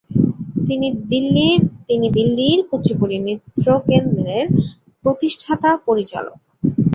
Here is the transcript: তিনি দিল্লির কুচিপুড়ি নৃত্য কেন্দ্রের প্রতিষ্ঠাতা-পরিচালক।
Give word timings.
তিনি 1.87 2.07
দিল্লির 2.15 2.59
কুচিপুড়ি 2.69 3.17
নৃত্য 3.25 3.65
কেন্দ্রের 3.87 4.45
প্রতিষ্ঠাতা-পরিচালক। 5.05 6.37